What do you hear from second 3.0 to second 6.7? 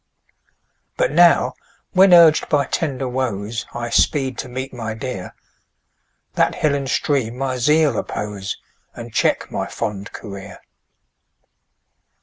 woes, I speed to meet my dear, That